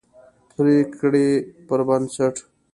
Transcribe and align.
پرېکړې 0.55 1.27
پربنسټ 1.67 2.35